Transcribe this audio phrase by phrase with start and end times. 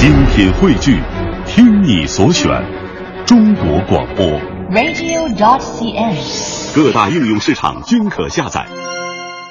[0.00, 0.98] 精品汇聚，
[1.44, 2.50] 听你所选，
[3.26, 4.24] 中国广播。
[4.70, 6.74] radio.dot.cn，。
[6.74, 8.66] 各大应用市场均可下载。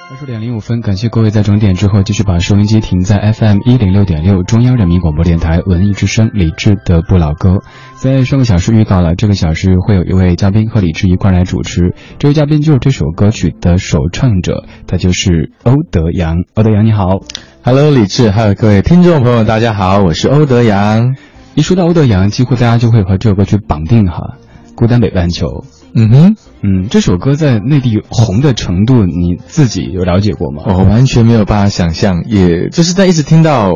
[0.09, 7.59] 二十点零五分，感谢各位在整点之后继续把收音机停在 FM 一零六点六中央人民广播电台文艺之声李志的不老歌。
[7.97, 11.93] 在上个小时预告了，这个小时会有一位嘉宾和李志一块来主持。
[12.17, 16.37] 这位嘉宾就是这首歌曲的首唱者，他就是欧德阳。
[16.55, 17.19] 欧德阳你好
[17.61, 21.15] ，Hello，李志，还有各位听众朋友，大家好，我是欧德阳。
[21.55, 24.37] 一说到欧德阳，几乎大家就会和这首歌曲绑定哈，
[24.75, 25.47] 《孤单北半球》。
[25.93, 30.63] 嗯哼，嗯，这首歌在内地红的程度，你自己有了解过吗？
[30.67, 33.71] 我完全没有办法想象，也就是在一直听到，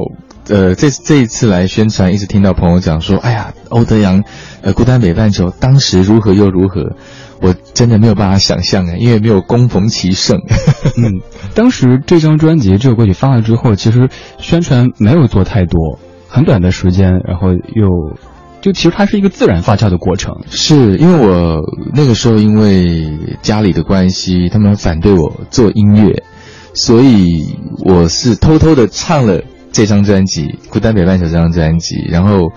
[0.47, 4.23] 呃，这这一次来宣传，一直听到朋友讲说，哎呀，欧德阳，
[4.61, 6.95] 呃，孤单北半球当时如何又如何，
[7.43, 10.39] 我真的没有办法想象哎，因为没有恭逢其盛。
[10.97, 11.21] 嗯，
[11.53, 18.17] 当时这张专辑这首歌曲发了之后，其实宣传没有做太多，很短的时间，然后又。
[18.61, 21.59] 就其实它是一个自然发酵的过程，是因为我
[21.93, 26.23] 那个时候因为家里的关系，他们反对我做音乐，
[26.73, 29.41] 所以我是偷偷的唱了
[29.73, 32.53] 这张专辑《孤单北半球》这张专辑，然后，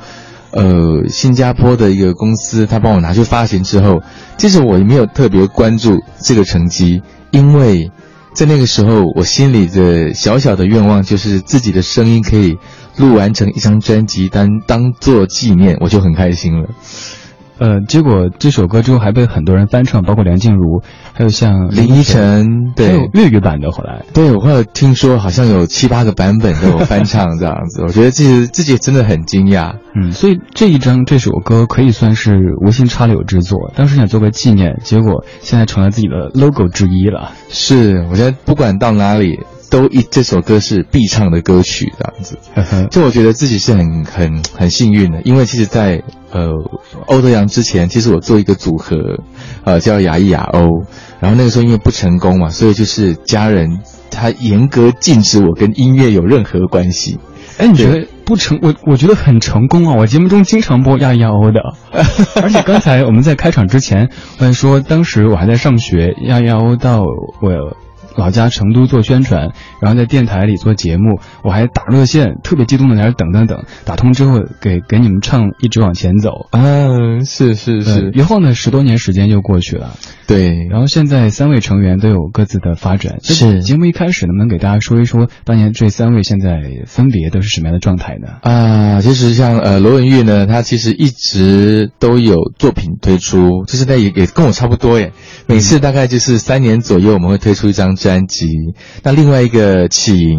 [0.57, 4.03] 呃，新加坡的一个公司他帮我拿去发行之后，
[4.39, 7.93] 其实我也没有特别关注这个成绩，因为
[8.35, 12.57] 在那个时候我心里的小小的愿望就是自己的声音可以。
[12.99, 16.71] 录完成一张专辑单当做纪念，我就很开心了。
[17.59, 23.71] 呃，结果这首歌之后还被很多人翻唱，包括梁静茹，还有像林依晨，对，还有粤语版的。
[23.71, 29.77] 后来，对我后来听说好像有七八个版本都有翻唱这样子，我觉得自己自己真的很惊讶。
[29.95, 37.33] 嗯，所以这一张这首歌可以算是无心插柳之作，当时想做个纪念，结果现在成了自己的 logo 之一了。
[37.49, 39.41] 是，我觉得不管到哪里。
[39.71, 46.51] 都一这首歌是必唱的歌曲，这样子，就我觉得自己是很很很幸运的，因为其实，在呃
[47.07, 48.97] 欧德阳之前，其实我做一个组合，
[49.65, 50.61] 呃叫雅艺雅欧，
[51.21, 53.81] 然后那个时候因为不成功嘛，所以就是家人
[54.11, 57.19] 他严格禁止我跟音乐有任何关系。
[57.59, 58.59] 哎，你觉得不成？
[58.61, 59.95] 我我觉得很成功啊！
[59.97, 61.61] 我节目中经常播亚亚欧的，
[62.43, 67.77] 而且刚才我们在开场之前，我还说当时我还在上学，亚亚欧到我。
[68.17, 76.47] 老家成都做宣传，然后在电台里做节目，我还打热线，特别激动的在那等等等，打通之后给给你们唱，一直往前走。
[76.51, 78.11] 啊，是是是。
[78.15, 79.97] 以后呢，十多年时间就过去了。
[80.27, 80.67] 对。
[80.71, 83.19] 然后现在三位成员都有各自的发展。
[83.23, 83.63] 是。
[83.63, 88.29] 节目一开始能不能给大家说一说当年这三位现在分别都是什么样的状态呢？
[88.43, 95.13] 啊，其实像呃罗文玉呢，他其实一直都有作品推出，就是在也也跟我差不多耶。
[95.47, 98.47] 每次大概就是三年左右，我们会推出一张专辑。
[99.03, 100.39] 那另外一个启莹，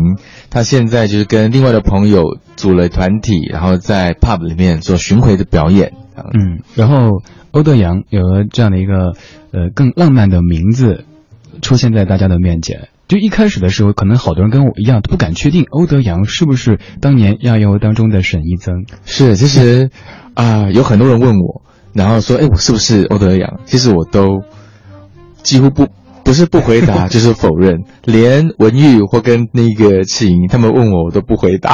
[0.50, 2.24] 他现在就是跟另外的朋友
[2.56, 5.92] 组了团体，然后在 pub 里面做巡回的表演。
[6.16, 9.18] 嗯，然后欧德阳有了这样的一个
[9.52, 11.04] 呃更浪漫的名字
[11.62, 12.88] 出现在大家的面前。
[13.10, 18.86] 就一开始的时候，可能好多人跟我一样都不敢确定欧德阳是不是当年亚游当中的沈一增。
[19.04, 19.90] 是，其实
[20.36, 23.60] 啊，有很多人问我，然后说，哎，我是不是欧德阳？
[23.66, 24.44] 其实我都
[25.44, 25.88] 几乎不。
[26.28, 27.86] 不是不回答， 就是否认。
[28.04, 31.74] 连文玉或跟那个赤莹，他们问我，我都不回答。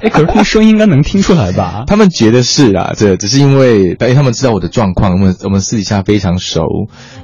[0.00, 1.82] 哎，可是他们声音应该能听出来吧？
[1.88, 6.62] 他们觉得是啊，这只是因为，因为他们知道我的状况，我们我们私底下非常熟。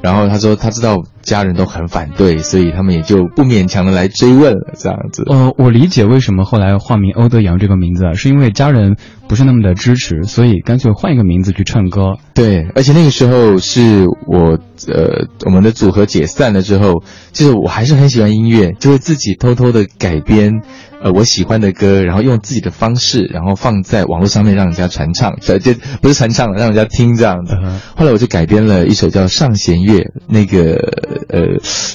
[0.02, 5.22] 然后他说他知道家人都很反对，所以他们也就不勉强的来追问了，这样子。
[5.28, 8.96] 呃，我理解为什么后来化名欧德阳这个名字啊，是因为家人
[9.28, 12.16] 不是那么的支持，所以干脆换一个名字去唱歌。
[12.34, 16.39] 对，而且那个时候是我呃我们的组合解散。
[16.40, 17.02] 散了之后，
[17.32, 20.62] 就是我还是很喜欢音乐，就会自己偷偷的改编，
[21.02, 27.54] 呃，我喜欢的歌，然后用自己的方式，然后放在网络上面让人家传唱，这这不是传唱了，让人家听这样子。
[27.94, 29.98] 后来我就改编了一首叫《上弦月》，
[30.28, 30.76] 那个
[31.28, 31.40] 呃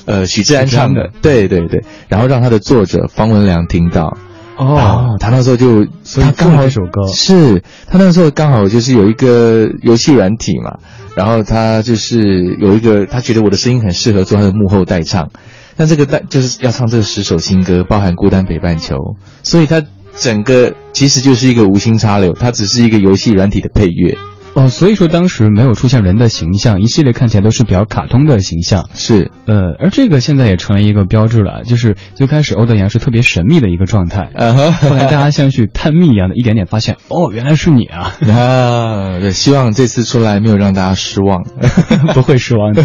[0.05, 4.15] 呃许志安唱的，对对对，然后让他的作者方文良听到。
[4.57, 5.85] 哦，他那时候就
[6.21, 7.07] 他刚好一首歌。
[7.07, 10.79] 是他那时候刚好就是有一个游戏软体嘛，
[11.15, 15.29] 然后他就是有一个他觉得我的声音很适合做他的幕后代唱，
[15.75, 18.95] 那这个代就是要唱这十首新歌，包含《孤单北半球》，
[19.43, 19.83] 所以他
[20.17, 24.17] 整个其实就是一个无心插柳，它只是一个游戏软体的配乐。
[24.55, 28.89] 哦，所以说当时没有出现人的形象，一系列看起来都是比较卡通的形象。
[28.93, 38.13] 是，呃，而这个现在也成了一个标志了，就是最开始欧德阳是特别神秘的一个状态，啊后来大家像去探秘一样的，一点点发现，哦，原来是你啊！
[38.31, 41.43] 啊，对，希望这次出来没有让大家失望，
[42.15, 42.81] 不会失望的。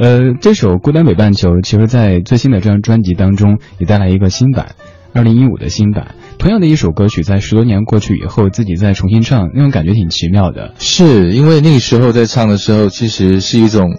[0.00, 4.74] 呃，这首《孤单北半球》其实在最新的这张专辑当中也带来一个新版。
[5.14, 6.14] 二零一五的新版。
[6.38, 10.74] 同样的一首歌曲，在十多年过去以后，自己再重新唱，那种感觉挺奇妙的。
[10.78, 13.96] 是因为那个时候在唱的时候，其实是一种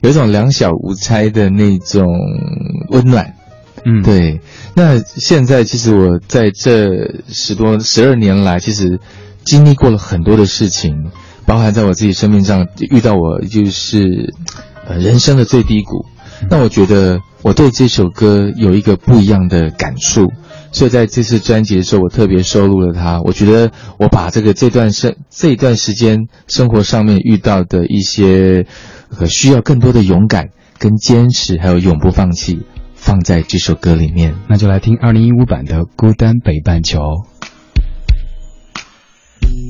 [0.00, 2.06] 有一种两小无猜的那种
[2.88, 3.34] 温暖。
[3.84, 4.40] 嗯，对。
[4.74, 9.00] 那现在其实我在这十多十二年来，其实
[9.44, 11.10] 经历过了很多的事情，
[11.44, 14.32] 包含在我自己生命上遇到我就是
[14.86, 16.06] 呃人生的最低谷。
[16.48, 20.28] 那我觉得我对这首歌有一个不一样的感触，
[20.72, 23.20] 所以在这次专辑的时候，我特别收录了它。
[23.20, 28.66] 我觉得我把这个这段生这一段时间生活上面遇到的一些
[29.08, 30.48] 和需要更多的勇敢、
[30.78, 32.62] 跟坚持，还有永不放弃。
[32.94, 37.00] 放在这首歌里面，那就来听二零一五版的《孤单北半球》。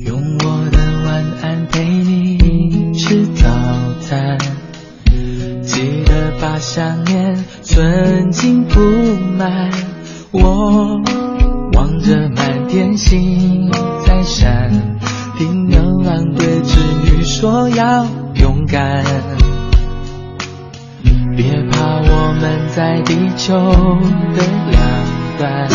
[0.05, 3.49] 用我的晚安陪你吃早
[4.01, 4.37] 餐，
[5.63, 8.79] 记得把想念存进不
[9.35, 9.92] 满。
[10.33, 10.99] 我
[11.73, 13.69] 望着满天星
[14.03, 14.97] 在闪，
[15.37, 18.03] 听牛郎对织女说要
[18.33, 19.05] 勇敢。
[21.37, 23.53] 别怕，我们在地球
[24.35, 24.41] 的
[24.71, 24.81] 两
[25.37, 25.69] 端。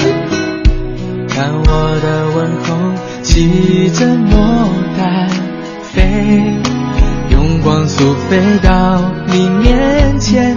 [1.28, 2.68] 看我的问候，
[3.22, 5.30] 骑着魔毯
[5.84, 6.52] 飞，
[7.30, 10.56] 用光速飞到你面前，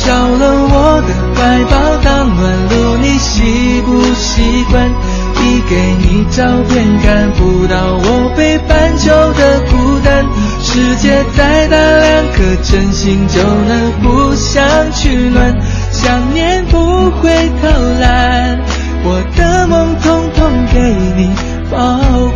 [0.00, 4.90] 少了我的怀抱当暖炉，你习不习惯？
[5.34, 10.24] 寄给你照片，看不到我北半球的孤单。
[10.62, 14.62] 世界再大，两颗真心就能互相
[14.92, 15.54] 取暖。
[15.92, 17.30] 想念不会
[17.60, 17.68] 偷
[18.00, 18.58] 懒，
[19.04, 20.80] 我的梦统统给
[21.14, 21.30] 你
[21.70, 21.78] 保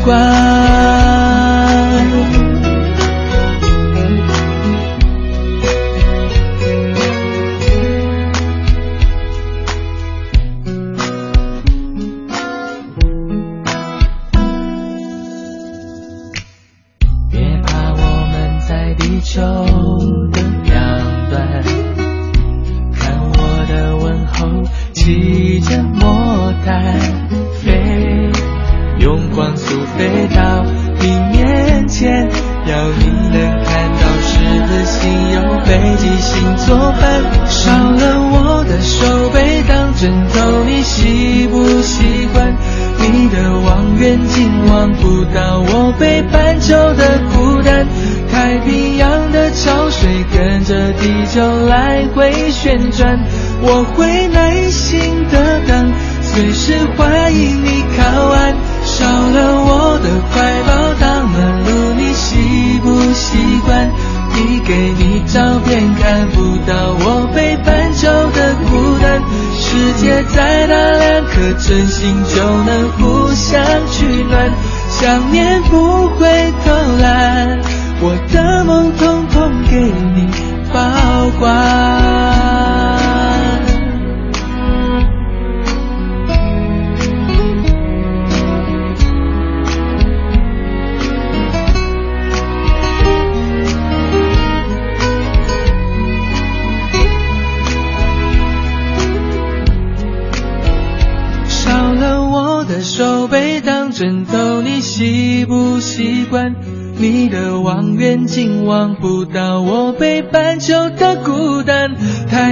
[0.04, 1.23] 管。
[45.04, 47.86] 不到我北半球的孤单，
[48.32, 53.18] 太平洋的潮水跟着地球来回旋转，
[53.60, 54.98] 我会耐心
[55.30, 55.92] 的等，
[56.22, 63.36] 随时欢迎你靠岸，少了我的怀抱当暖炉，你习不习
[63.66, 63.90] 惯，
[64.32, 69.20] 递给你照片，看不到我北半球的孤单，
[69.58, 72.93] 世界再大，两颗真心就能。
[75.04, 75.93] 想念不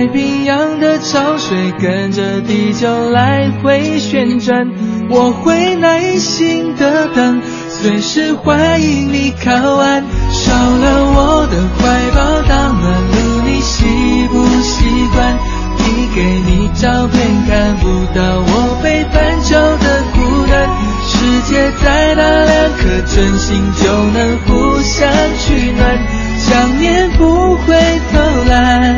[0.03, 4.69] 太平洋的潮水跟着地球来回旋转，
[5.09, 10.03] 我会耐心的等，随时欢迎你靠岸。
[10.33, 15.39] 少了我的怀抱当暖炉，你习不习惯？
[15.79, 15.85] 递
[16.17, 20.19] 给你照片，看不到我北半球的孤
[20.51, 20.69] 单。
[21.07, 21.15] 世
[21.49, 25.97] 界再大，两颗真心就能互相取暖。
[26.39, 27.77] 想念不会
[28.13, 28.19] 偷
[28.51, 28.92] 懒，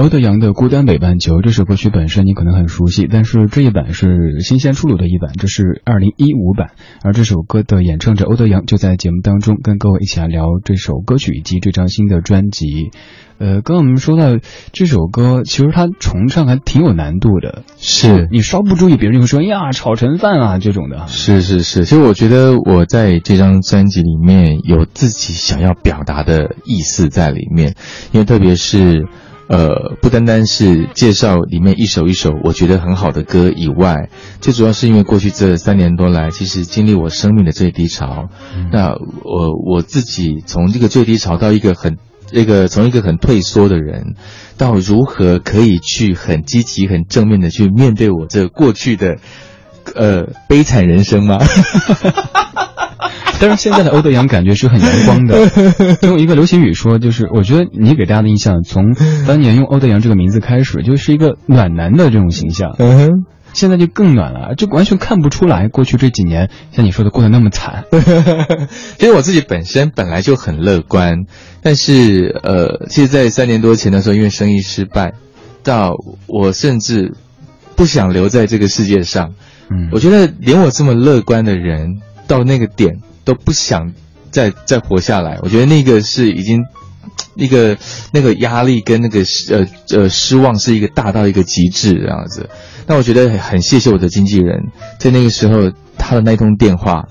[0.00, 6.70] 欧德阳的《孤单北半球》这首歌曲本身你可能很熟悉，但是这一版是新鲜出炉的一版，这是二零一五版。
[7.04, 12.92] 而这首歌的演唱者欧德阳就在节目当中跟各位一起来聊这首歌曲以及这张新的专辑。
[13.36, 14.38] 呃，刚刚我们说到
[14.72, 17.64] 这首歌，其实它重唱还挺有难度的。
[17.76, 21.08] 是你稍不注意，别人就会说：“哎呀，炒成饭啊！”这种的。
[21.08, 27.74] 是是是，其实我觉得我在这张专辑里面有自己想要表达的意思在里面，
[28.12, 29.06] 因为特别是。
[29.50, 34.08] 呃，不单单是介绍里面一首一首我觉得很好的歌以外，
[34.40, 38.28] 最主要是因为过去这三年多来，其实经历我生命的最低潮，
[38.70, 41.98] 那我我自己从这个最低潮到一个很
[42.32, 44.14] 一个从一个很退缩的人，
[44.56, 49.16] 到如何可以去很积极、很正面的去面对我这过去的
[49.94, 51.38] 呃悲惨人生吗？
[53.42, 55.50] 但是现在的欧德阳感觉是很阳光的。
[56.06, 58.94] 用一个流行语说，就是我觉得你给大家的印象，从
[59.26, 62.74] 当年用欧德阳这个名字开始，就是一个暖男的这种形象。
[62.78, 67.84] 嗯哼，现在就更暖了，就完全看不出来过去这几年像你说的过得那么惨。
[68.98, 71.24] 其实我自己本身本来就很乐观，
[71.62, 75.14] 但是呃，其实，在三年多前的时候，因为生意失败，
[75.62, 75.94] 到
[76.26, 77.14] 我甚至
[77.74, 79.32] 不想留在这个世界上。
[79.70, 83.00] 嗯，我觉得连我这么乐观的人，到那个点。
[83.22, 83.92] 都不想
[84.30, 86.64] 再再活下来，我觉得那个是已经，
[87.36, 87.76] 那个
[88.12, 92.48] 那个压力跟那个呃呃失望是一个大到一个极致这样子。
[92.86, 97.04] 那我觉得很谢谢我的经纪人，在那个时候他的那通电话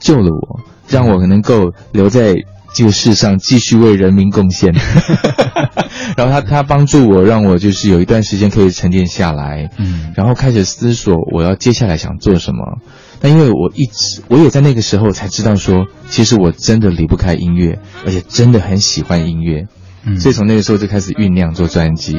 [0.00, 2.36] 救了我，让我能够留在
[2.74, 4.74] 这个世上继续为人民贡献。
[6.16, 12.78] 然后他他帮助我，让我就是有一段时间可以沉淀下来，嗯，然后开始思索我要接下来想做什么。
[13.20, 19.66] 但因为我一直，我也在那个时候才知道说，其实我真的离不开音乐，而且真的很喜欢音乐，
[20.04, 22.18] 嗯，所以从那个时候就开始酝酿做专辑。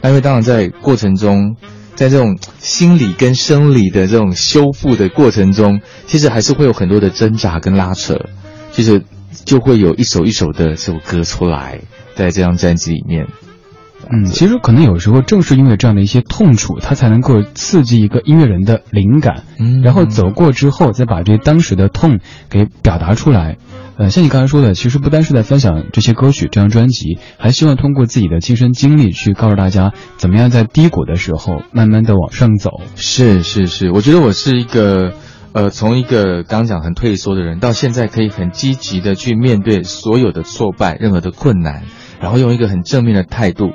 [0.00, 1.56] 那因为当然在过程中，
[1.96, 8.16] 在这种心理跟生理的这种修复的过程中，其实还是会有很多的挣扎跟拉扯，
[8.72, 9.02] 其实
[9.44, 11.80] 就会有一首一首的这首歌出来，
[12.14, 13.26] 在这张专辑里面。
[14.10, 23.58] 嗯，其实可能有时候正是因为这样的一些痛楚，它才能够刺激一个音乐人的灵感，嗯，然后走过之后，再把这当时的痛给表达出来。
[23.98, 32.80] 呃，像你刚才说的，其实不单是在分享这些歌曲、这张专辑，还希望通过自己的亲身经历去告诉大家，怎么样在低谷的时候慢慢的往上走。
[32.94, 35.14] 是是是，我觉得我是一个，
[35.52, 41.84] 呃，从一个刚讲很退缩的人，到现在可以很积极的去面对所有的挫败、任何的困难，
[42.20, 43.72] 然后用一个很正面的态度。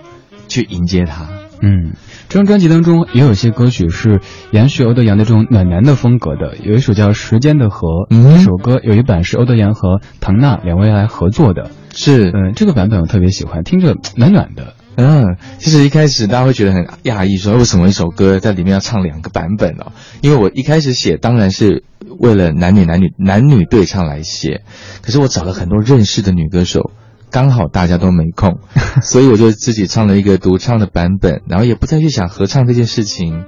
[0.49, 1.29] 去迎接他。
[1.61, 1.93] 嗯，
[2.27, 4.19] 这张专辑当中也有些歌曲是
[4.51, 14.75] 延续欧德阳的这种暖男的风格的，有一首叫《时间的河》，嗯这首歌有一版是欧德阳和唐娜两位来合作的，是，嗯，这个版本我特别喜欢，听着暖暖的。
[14.95, 19.91] 嗯，其实一开始大家会觉得很讶异，说为什么一首歌在里面要唱两个版本哦？
[20.21, 21.83] 因为我一开始写当然是
[22.19, 24.61] 为了男女男女男女对唱来写，
[25.01, 26.91] 可是我找了很多认识的女歌手。
[27.31, 28.59] 刚好大家都没空，
[29.01, 33.45] 所以我就自己唱了一个独唱的版本，然后也不再去想合唱这件事情。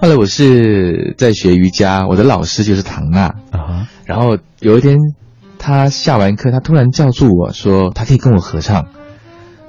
[0.00, 3.88] 后来我是在学瑜伽，我的老师就是唐娜啊。
[4.06, 4.96] 然后有一天，
[5.58, 8.86] 他下完课，他突然叫住我说，他可以跟我合唱。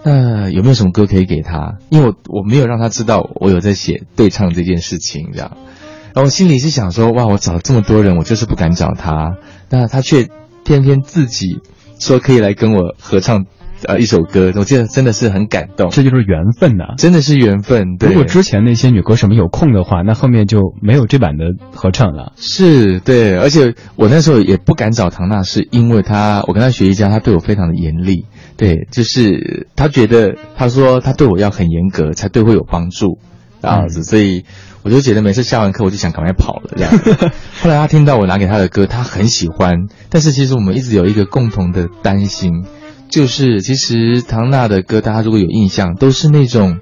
[0.04, 1.77] 那有没有什么歌可以给他？
[1.89, 5.58] 因为我我没有让他知道我有在写对唱这件事情，这样。
[6.13, 9.38] 然后我心里是想说，哇，我找了这么多人，我就是不敢找他，
[9.70, 10.27] 那他却
[10.63, 11.62] 偏偏自己
[12.00, 13.46] 说可以来跟我合唱。
[13.86, 17.98] 呃，一首歌，我记得真的是很感动，这就是缘分呐，真的是缘分。
[18.00, 22.34] 如果之前那些女歌手们有空的话，那后面就没有这版的合唱了。
[22.38, 28.25] 是对，而且我那时候也不敢找唐娜，是因为她，我跟她学瑜伽，她对我非常的严厉。
[28.58, 33.20] 对，就是他觉得，他说他对我要很严格，才对会有帮助，
[33.62, 34.04] 这样子。
[34.04, 34.46] 所以
[34.82, 36.92] 我就觉得每次下完课，我就想赶快跑了这样。
[37.62, 42.66] 后来他听到我拿给他的歌，他很喜欢，但是其实我们一直有一个共同的担心。
[43.10, 46.80] 就是其实唐娜的歌，大家如果有印象，都是那种，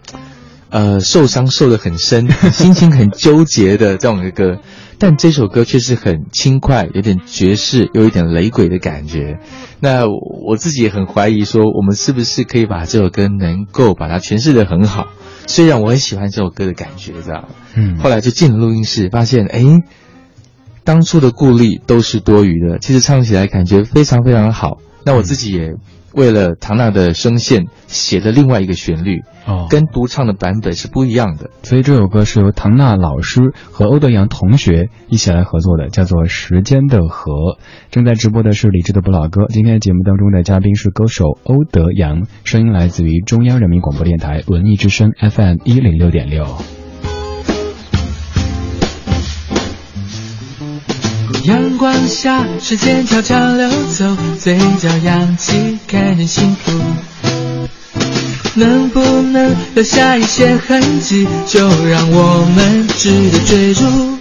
[0.69, 4.57] 呃，受伤受得很深， 心情很纠结的这种的歌。
[4.97, 9.39] 但这首歌却是很轻快，有点爵士，又有点雷鬼的感觉。
[9.79, 15.07] 那我自己也很怀疑，说我们是不是可以把这首歌能够把它诠释的很好？
[15.47, 17.49] 虽然我很喜欢这首歌的感觉，这样。
[17.75, 17.97] 嗯。
[17.97, 19.61] 后来就进了录音室，发现，哎，
[20.83, 22.79] 当初的顾虑都是多余的。
[22.79, 24.79] 其实唱起来感觉非常非常好。
[25.03, 25.75] 那我自己也。
[26.15, 31.49] 为了唐娜的声线写的另外一个旋律，哦，跟独唱的版本是不一样的。
[31.63, 37.33] 所以这首歌是由唐娜老师和欧德阳同学一起来合作的，叫做《时间的河》。
[37.91, 39.45] 正在直播的是李志的不老歌。
[39.49, 46.45] 今天节目当中的嘉宾是歌手欧德阳，声音来自于中央人民广播电台文艺之声 FM 一零六点六。
[51.45, 56.71] 阳光下，时间悄悄流走，嘴角扬起，看见幸福。
[58.55, 64.17] 能不能留下一些痕迹，就让我们值得追逐。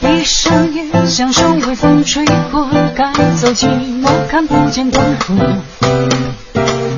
[0.00, 3.68] 闭上眼，享受微风吹过，赶走寂
[4.02, 5.34] 寞，看不见痛苦。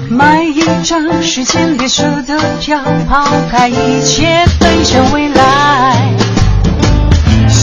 [0.08, 6.09] 买一张时间列车的票，抛开一切，奔向未来。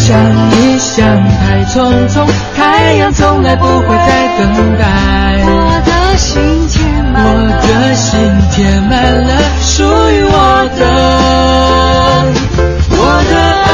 [0.07, 0.15] 想
[0.51, 1.05] 一想，
[1.37, 4.47] 太匆匆，太阳从来不会再等
[4.77, 4.85] 待。
[5.43, 6.79] 我的心填
[7.11, 7.29] 满我，
[7.67, 8.17] 的心
[8.53, 10.81] 填满了属于我的，
[12.89, 12.99] 我
[13.29, 13.35] 的
[13.65, 13.67] 爱。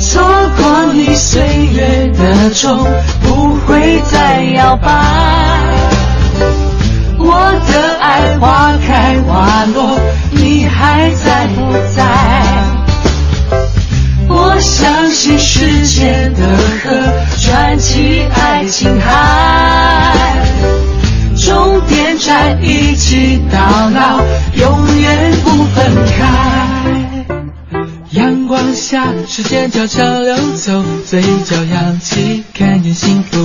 [0.00, 0.10] 错
[0.56, 0.62] 过
[0.92, 1.40] 你岁
[1.72, 2.84] 月的钟，
[3.22, 4.90] 不会再摇摆。
[7.16, 7.30] 我
[7.70, 10.00] 的爱花开花落，
[10.54, 12.04] 你还在不在？
[14.28, 16.46] 我相信时间的
[16.84, 16.90] 河，
[17.40, 20.14] 传奇爱情海，
[21.36, 23.58] 终点站一起到
[23.90, 24.20] 老，
[24.54, 26.22] 永远不分开。
[28.10, 33.40] 阳光下，时间悄悄流走，嘴角扬起，看见幸福。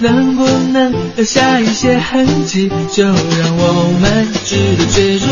[0.00, 5.26] 能不能留下一些痕迹，就让我们值得追逐。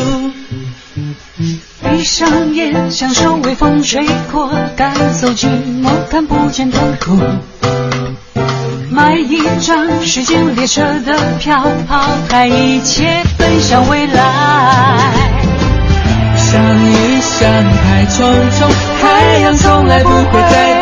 [1.83, 5.47] 闭上眼，享受微风吹过，赶走寂
[5.83, 7.19] 寞，看不见痛苦。
[8.91, 14.99] 买一张时间列车的票，抛开一切，奔向未来。
[16.37, 20.82] 想一想，太匆匆，太阳从来不会再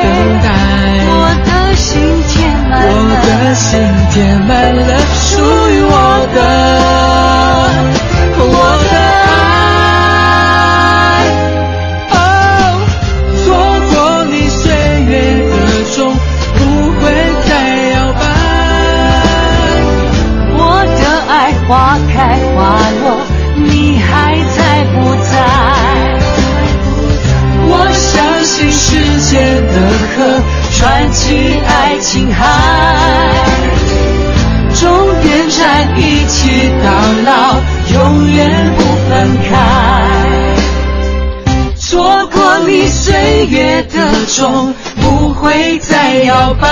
[43.44, 46.68] 月的钟，不会再摇摆。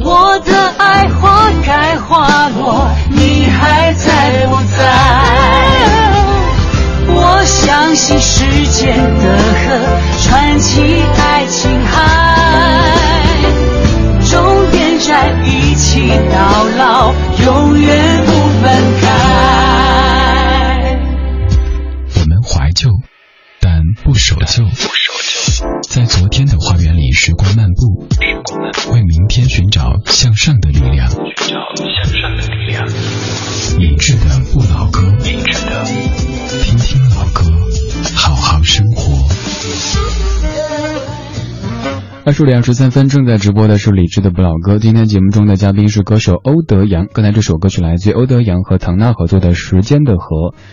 [0.00, 4.84] 我的爱花开花落，你还在不在？
[7.06, 9.78] 我相信时间的河，
[10.22, 12.02] 穿起爱情海，
[14.30, 18.23] 终点站一起到老，永远
[42.26, 44.78] 二十五点二十三分正在直播的是李志的不老歌。
[44.78, 47.06] 今天节目中的嘉宾是歌手欧德阳。
[47.12, 50.24] 刚才这首歌曲来自于欧德阳和唐娜合作的《时间的河》，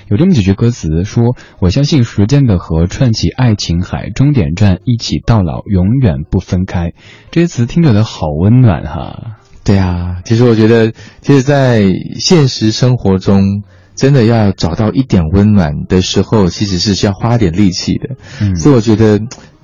[0.08, 6.94] 有这么几句歌词说：“我相信时间的河串起爱情海，终点站一起到老，永远不分开。”
[7.32, 9.36] 这些词听着都好温暖哈。
[9.66, 11.84] 对啊，其实我觉得，其实，在
[12.18, 13.64] 现实生活中，
[13.98, 18.16] 真的要找到一点温暖的时候，其实是需要花点力气的。
[18.40, 19.20] 嗯所以我觉得，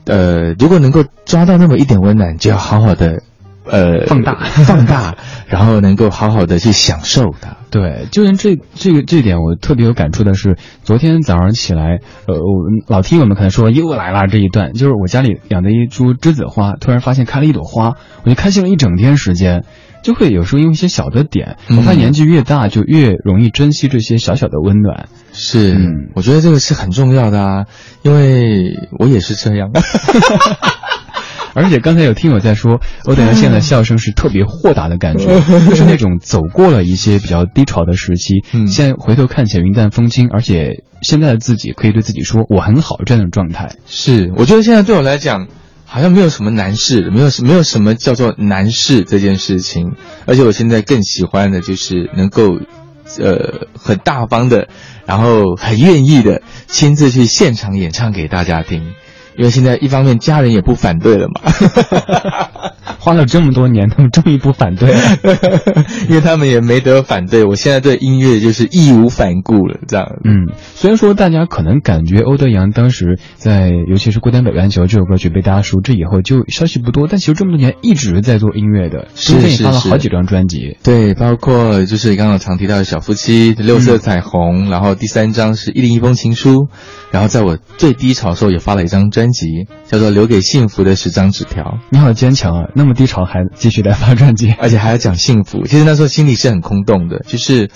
[0.07, 3.21] 呃，如果能够抓到那么一点温暖，就要好好的，
[3.65, 5.15] 呃，放大放大，
[5.47, 7.57] 然后能够好好的去享受它。
[7.69, 19.65] 对，就连这这个这点，我特别有感触的是，昨天早上起来，呃，我们老听友们可能说又来了这一段，就是我家里养的一株栀子花，突然发现开了一朵花，我就开心了一整天时间。
[20.07, 25.09] 就会有时候因为一些小的点，我发现嗯年纪越大，就越容易珍惜这些小小的温暖。
[25.33, 27.65] 是，嗯我觉得这个是很重要的啊，
[28.03, 29.69] 因为我也是这样。
[31.53, 35.25] 而且刚才有听友在说，欧德阳现在笑声是特别豁达的感觉，
[35.67, 43.75] 就是那种走过了一些比较低潮的时期，嗯现在回头看起来云淡风轻，而且现在的自己可以对自己说我很好这样的状态。
[43.87, 45.47] 是，我觉得现在对我来讲，
[45.89, 49.93] 好像没有什么难事，没有没有什么叫做难事这件事情。
[50.26, 52.60] 而且我现在更喜欢的就是能够，
[53.19, 54.67] 呃，很大方的，
[55.06, 58.93] 然后很愿意的亲自去现场演唱给大家听。
[59.38, 61.41] 因为现在一方面家人也不反对了嘛，
[63.07, 64.99] 花了这么多年， 他们终于不反对了，
[66.09, 67.45] 因为他们也没得反对。
[67.45, 70.05] 我现在对音乐就是义无反顾了，这样。
[70.25, 80.75] 嗯，虽然说大家可能感觉欧德阳当时在，尤其是《孤单北半球》这首歌曲被大家熟知以后，就消息不多，但其实这么多年一直在做音乐的，是是发了好几张专辑。
[80.83, 86.67] 对，包括就是刚刚常提到的小夫妻、六色彩虹，然后第三张是一零一封情书，
[87.11, 89.47] 然后在我最低潮的时候也发了一张专辑，
[89.85, 91.63] 叫做《留给幸福的十张纸条》。
[91.89, 95.63] 你好坚强啊，那么低潮还继续来发专辑，而且还要讲幸福。
[95.65, 97.69] 其实那时候心里是很空洞的，就是，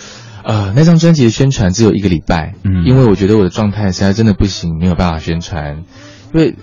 [0.43, 5.86] 呃，那张专辑的宣传只有一个礼拜，嗯，因为我觉得我的状态实在真的不行，没有办法宣传，
[6.34, 6.55] 因为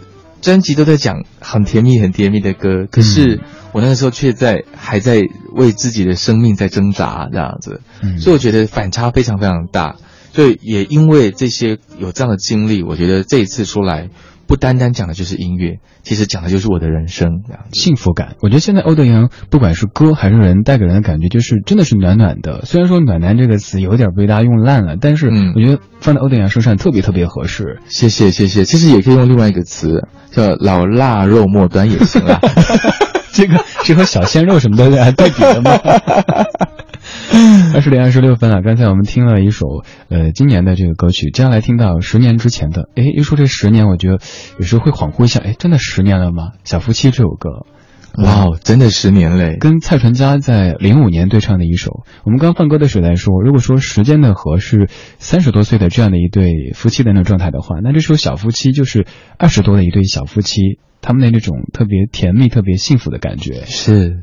[0.42, 3.40] 专辑都在讲很甜蜜、很甜蜜的歌，可是
[3.73, 5.23] 我那个时候却在还在
[5.55, 7.81] 为自己的生命在挣扎这样子，
[8.18, 9.97] 所以我觉得反差非常非常大。
[10.35, 14.09] 所以也因为这些有这样的经历，我觉得这一次出来。
[14.49, 18.35] 不单单讲的就是音乐，其实讲的就是我的人生，幸福感。
[18.41, 22.65] 我觉得现在欧德阳不管是歌还是人，带给人的感觉就是真的是暖暖的。
[22.65, 27.79] 虽然说“暖男”这个词有点被大家用烂了，但是我觉得放在欧德阳身上特别特别合适。
[27.89, 32.41] 谢谢谢谢，其实也可以用另外一个词叫“老腊肉末端”也行啊。
[33.33, 35.79] 这个是和小鲜肉什么的来对比的吗？
[37.75, 39.67] 二十点二十六分了，刚才我们听了一首
[40.09, 42.88] 呃今年的这个歌曲，接下来听到十年之前的。
[42.97, 44.19] 哎，一说这十年，我觉得
[44.59, 46.53] 有时候会恍惚一下，哎，真的十年了吗？
[46.64, 47.67] 小夫妻这首歌，
[48.23, 49.57] 哇，真的十年嘞！
[49.61, 52.05] 跟蔡淳佳在零五年对唱的一首。
[52.25, 54.88] 我们刚放歌的时候来说，如果说时间的河是
[55.19, 64.23] 三十多岁的这样的一对夫妻的那种状态的话，那这首小夫妻就是二十多的一对小夫妻，他们的那种特别甜蜜、特别幸福的感觉是。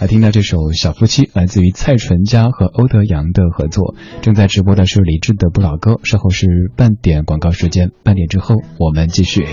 [0.00, 3.94] 来听到这首《小夫妻》，来自于蔡淳佳和欧德阳的合作。
[4.22, 9.46] 正在直播的是李志的不老歌，稍后是半点广告时间，半点之后我们继续。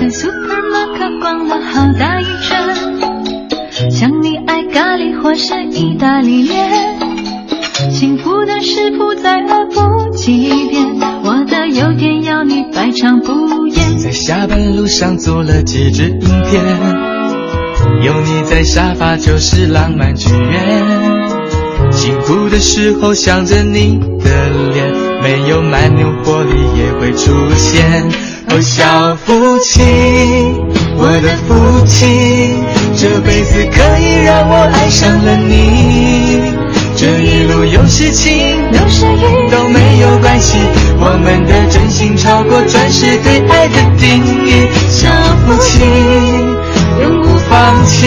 [0.00, 6.98] 在 supermarket 逛了好大一圈，想你爱咖喱或是意大利面。
[7.90, 9.40] 幸福的食谱再
[10.30, 10.86] 来不及变，
[11.24, 13.98] 我的优点要你百尝不厌。
[13.98, 16.62] 在下班路上做了几支影片，
[18.04, 21.30] 有你在沙发就是浪漫剧院。
[21.90, 28.08] 辛苦的时候想着你的脸，没有蛮牛活力也会出现。
[28.48, 29.82] 哦，小夫妻，
[30.96, 32.54] 我的夫妻，
[32.96, 36.69] 这辈子可以让我爱上了你。
[37.00, 38.36] 这一路有事情，
[38.72, 40.58] 有时雨都没有关系。
[40.98, 44.68] 我们的真心超过钻石对爱的定义。
[44.90, 45.08] 小
[45.40, 45.80] 夫妻
[47.00, 48.06] 永不放弃，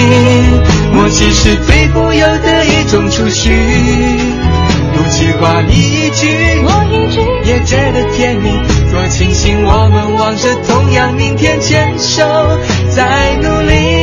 [0.94, 3.50] 默契是最富有的一种储蓄。
[4.96, 8.52] 不计划你一句，我一句，也觉得甜蜜。
[8.92, 12.24] 多庆幸我们望着同样明天，牵手
[12.92, 14.03] 在努力。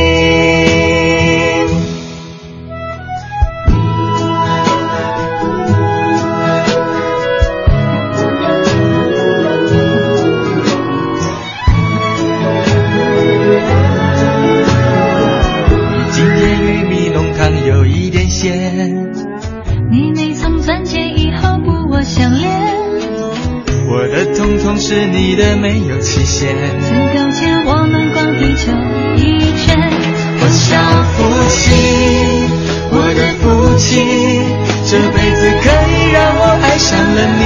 [26.41, 26.49] 有期限。
[26.81, 28.71] 最高钱我们逛地球
[29.15, 29.19] 一
[29.63, 29.77] 圈。
[30.39, 30.75] 我小
[31.13, 31.59] 夫妻，
[32.91, 33.89] 我的夫妻，
[34.87, 37.41] 这辈子可以让我爱上了你。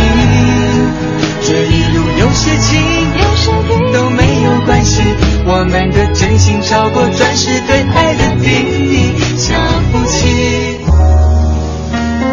[1.42, 2.82] 这一路有事情，
[3.20, 5.04] 有时雨都没有关系。
[5.46, 8.50] 我们的真心超过钻石对爱的定
[8.82, 9.14] 义。
[9.38, 9.54] 小
[9.92, 10.80] 夫妻。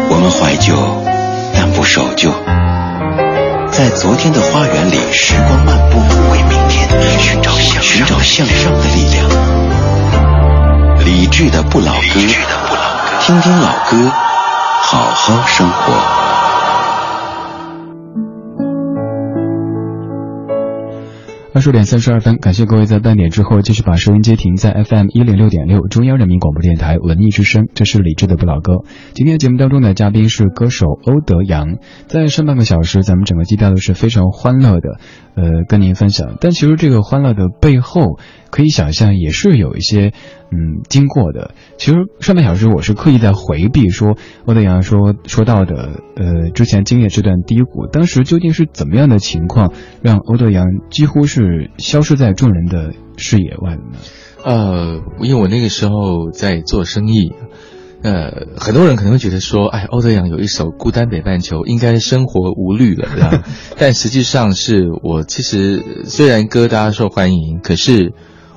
[0.09, 0.73] 我们怀旧，
[1.53, 2.31] 但不守旧。
[3.71, 5.99] 在昨天的花园里，时光漫步，
[7.19, 9.29] 寻找向寻找向上的力量。
[10.99, 12.19] 理智的不老歌，
[13.19, 14.11] 听听老歌，
[14.81, 16.32] 好好生活。
[21.55, 28.83] 二十点三十二分，感谢各位在半点之后继续把收音机停在 FM 一零六点六中央人民广播电台文艺之声，这是李志的不老歌。
[29.13, 34.97] 今天节目当中的嘉宾是歌手欧德阳，在上半个小时咱们整个基调都是非常欢乐的，
[35.35, 36.37] 呃，跟您分享。
[36.41, 38.17] 但其实这个欢乐的背后。
[38.53, 40.13] 可以想象，也是有一些，
[40.51, 41.55] 嗯，经过的。
[41.79, 53.79] 其实上半小时我是刻意在回避说欧德阳说说到的，呃，之前经历这段低谷，当时究竟是怎么样的情况，让欧德阳几乎是消失在众人的视野外？
[54.45, 57.31] 呃，因为我那个时候在做生意，
[58.03, 63.43] 呃，很多人可能会觉得说，哎，欧德阳有一首《孤单北半球》，应该生活无虑了。
[63.79, 68.13] 但实际上是我其实虽然歌大家受欢迎，可是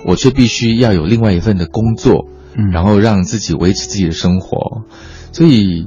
[0.07, 4.83] 我却必须要有另外一份的工作，嗯然后让自己维持自己的生活。
[5.33, 5.87] 所以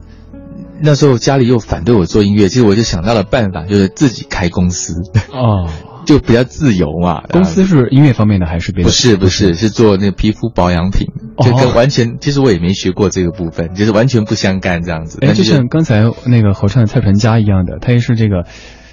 [0.82, 4.94] 那时候家里又反对我做音乐，其实我就想到了办法，就是自己开公司，
[5.32, 5.68] 哦，
[6.06, 7.22] 就比较自由嘛。
[7.32, 8.90] 公司是音乐方面的还是别的？
[8.90, 15.18] 不是不是，是做那个皮肤保养品，哦就跟完全，其实我也没学过这个部分，就是完全不相干这样子。
[15.22, 18.46] 哎，就像刚才那个合唱的蔡淳佳一样的，他也是这个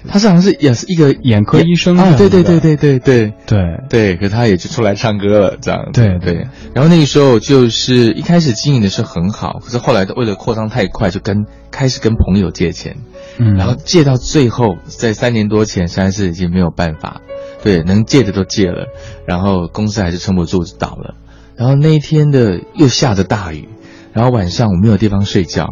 [0.07, 3.33] 他是好像是也是一个眼科医生啊，对对对对对对。
[3.45, 3.63] 对。
[3.89, 5.89] 对，可他也就出来唱歌了这样。
[5.93, 12.97] 对对，然后那个时候就是一开始经营的是很好，可是后来为了扩张太快，就跟开始跟朋友借钱，
[13.37, 17.21] 嗯，然后借到最后，在三年多前，实在是已经没有办法，
[17.63, 18.87] 对，能借的都借了，
[19.25, 21.15] 然后公司还是撑不住就倒了。
[21.55, 23.69] 然后那一天的又下着大雨，
[24.13, 25.67] 然后晚上我没有地方睡觉，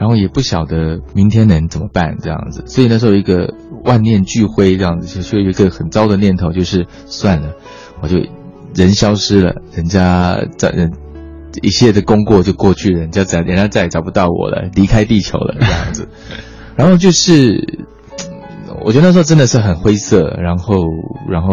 [0.00, 7.52] 然后也不晓得明天能怎么办这样子，所以那时候有一个万念俱灰这样子，就就有一个很糟的念头，就是算了，
[8.00, 8.16] 我就
[8.74, 10.90] 人消失了，人家在人。
[11.62, 16.08] 一切的功过就过去了，人家再人家再也找不到我了，离开地球了这样子。
[16.76, 17.82] 然后就是，
[18.84, 20.76] 我觉得那时候真的是很灰色，然后
[21.28, 21.48] 然后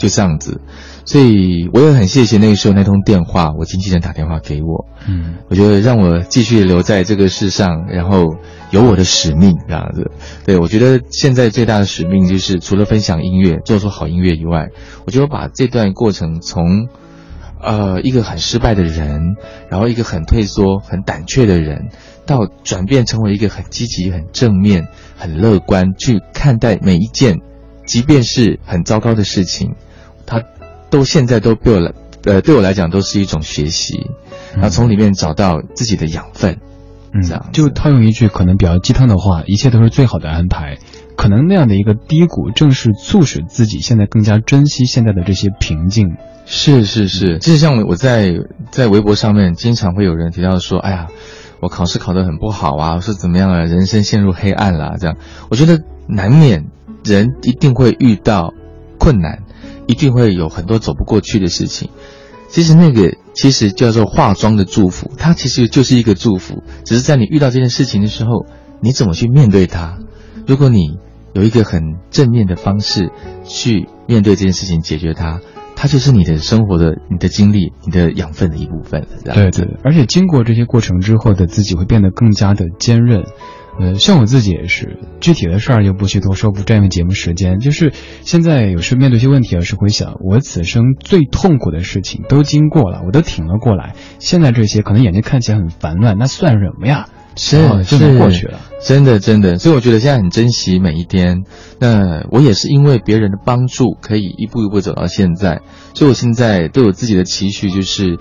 [0.00, 0.62] 就这样子，
[1.04, 5.36] 所以我也很谢谢那个时候那通电话，我经纪人打电话给我，嗯。
[5.50, 8.36] 我觉得让我继续留在这个世上，然后
[8.70, 10.10] 有我的使命这样子。
[10.46, 14.68] 对我觉得现在最大的使命就是除了分享音乐、做出好音乐以外，
[15.04, 16.88] 我觉得把这段过程从
[17.60, 19.20] 呃一个很失败的人，
[19.68, 21.90] 然后一个很退缩、很胆怯的人，
[22.24, 24.86] 到转变成为一个很积极、很正面、
[25.18, 27.40] 很乐观去看待每一件，
[27.86, 29.89] 即便是很糟糕的事情，它
[30.90, 31.92] 都现在都对我来
[32.24, 34.10] 呃对我来讲都是一种学习，
[34.54, 36.58] 然后从里面找到自己的养分。
[37.12, 40.78] 嗯这样，就套用一句可能比较鸡汤的话，一切都是最好的安排。
[41.16, 46.16] 可能那样的一个低谷，正是促使自己现在更加珍惜现在的这些平静。
[46.46, 48.34] 是是是，就是像我在
[48.70, 51.08] 在微博上面经常会有人提到说，哎呀，
[51.60, 55.16] 我考试考得很不好啊，我是怎么样啊，人生陷入黑暗啦，这样，
[55.50, 56.66] 我觉得难免
[57.04, 58.54] 人一定会遇到
[58.98, 59.42] 困难，
[59.90, 61.90] 一定会有很多走不过去的事情。
[62.48, 68.46] 其实那个其实叫做化妆的祝福，它其实就是一个祝福，只是在你遇到这件事情的时候，
[68.80, 69.98] 你怎么去面对它。
[70.46, 70.98] 如果你
[71.32, 73.10] 有一个很正面的方式
[73.44, 75.40] 去面对这件事情，解决它，
[75.76, 79.06] 它就是你的生活的、你的经历、你的养分的一部分。
[79.24, 83.24] 对对，而且经过这些过程之后的自己会变得更加的坚韧。
[83.78, 87.60] 呃，像我自己也是，具体的事儿就不去多说，不占用节目时间。
[87.60, 93.94] 就是现在有时面对一些问题，而是回想我此生最痛苦的事情都经过了，我都挺了过来。
[94.18, 97.06] 现在这些可能眼睛看起来很烦乱，那算什么呀？
[97.36, 98.60] 是哦就能是过去了。
[98.84, 101.44] 真的真的，所以我觉得现在很珍惜每一天。
[101.78, 105.62] 那我也是因为别人的帮助，可以一步一步走到现在。
[105.94, 108.18] 所以我现在对我自己的期许就是，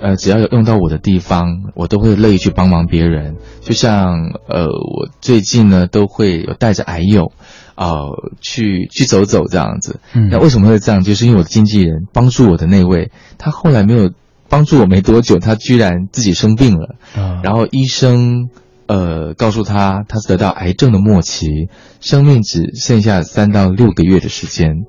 [0.00, 3.36] 呃，只要有用到我的地方，我都会乐意去帮忙别人。
[3.60, 7.32] 就像呃，我最近呢都会有带着癌友，
[7.76, 10.00] 呃，去去走走这样子。
[10.14, 11.02] 嗯那为什么会这样？
[11.02, 14.10] 就是因为我的经纪人帮助我的那位，他后来没有
[14.48, 16.96] 帮助我没多久，他居然自己生病了。
[17.14, 18.48] 啊，然后医生
[18.86, 21.68] 呃告诉他，他是得到癌症的末期，
[22.00, 24.86] 生命只剩下三到六个月的时间。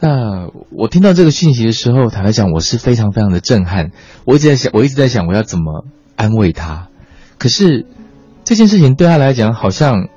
[0.00, 3.92] 那我听到这个讯息的时候，坦白讲，我是非常非常的震撼。
[4.24, 6.88] 我一直在想，我一直在想我要怎么安慰他。
[7.38, 7.86] 可是
[8.44, 10.08] 这件事情对他来讲，好像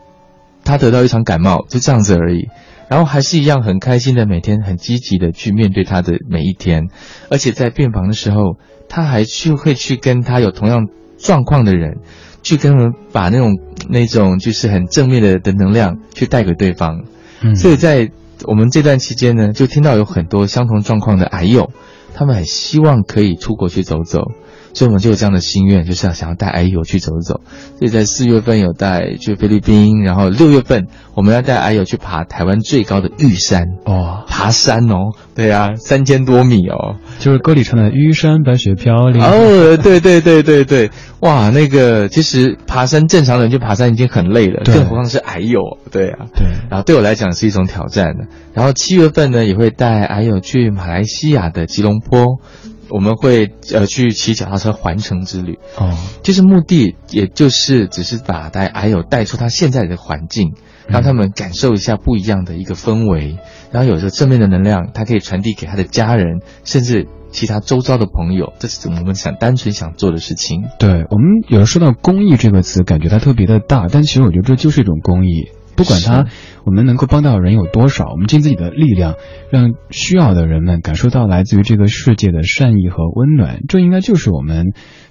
[0.64, 2.50] 他得到一场感冒，就这样子而已。
[2.90, 6.88] 然后还是一样很开心的，每天很积极的去面对他的每一天，
[7.30, 8.58] 而且在病房的时候，
[8.90, 10.88] 他还去会去跟他有同样
[11.18, 12.00] 状况的人，
[12.42, 17.04] 去跟他们把那种那种就是很正面的的能量去带给对方。
[17.42, 18.10] 嗯所以在
[18.46, 21.72] 我们这段期间呢，就听到有很多相同状况的癌友，
[22.14, 24.32] 他们很希望可以出国去走走，
[24.74, 27.42] 所以我们就有这样的心愿，就是要想要带癌友去走走。
[27.78, 36.96] 所以在四月份有带去菲律宾，然后六月份我们要带癌友去爬台湾最高的玉山，哦，爬山哦，对啊，三千多米哦。
[37.20, 39.22] 就是歌里唱的“玉山白雪飘零”。
[39.24, 46.28] 哦，对对对对对，哇，那个其实爬山正常人去爬山已经很累了，更何况是癌友，对啊。
[46.36, 48.28] 对，然后对我来讲是一种挑战的。
[48.54, 52.40] 然后七月份呢，也会带癌友去马来西亚的吉隆坡，
[52.90, 55.60] 我们会呃去骑脚踏车环城之旅。
[55.78, 60.54] 哦，其实目的也就是只是把带还有带出他现在的环境，
[60.88, 63.38] 让他们感受一下不一样的一个氛围，
[63.72, 68.54] 然后有着正面的能量，他可以传递给他的家人，甚至其他周遭的朋友。
[68.60, 70.64] 这是我们想单纯想做的事情。
[70.80, 75.50] 对我们有时说到公益这个词，感觉它特别的大，但其实我觉得这就是一种公益。
[75.76, 76.26] 不管它
[76.70, 79.16] 我们能够帮到人有多少，我们尽自己的力量，
[79.50, 84.68] 让需要的人们感受到来自于这个世界的善意和温暖，这应该就是我们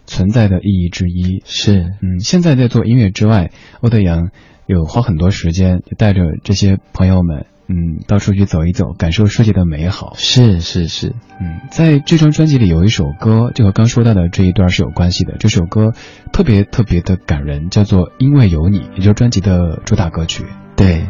[0.07, 1.43] 存在的意义之一。
[1.45, 4.31] 是，嗯，现在在做音乐之外，欧德阳
[4.67, 10.13] 有花很多时间，带着这些朋友们，嗯，到处去走一走，感受世界的美好。
[10.15, 11.09] 是是是，
[11.41, 15.35] 嗯，在这张专辑里有一首歌，就和刚说到的这一段是有关系的。
[15.41, 15.93] 这首歌
[16.33, 20.45] 特别特别的感人，叫做《因为有你》，也就是专辑的主打歌曲。
[20.77, 21.09] 对，